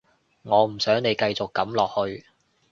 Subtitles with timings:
[0.41, 2.25] 我唔想你繼續噉落去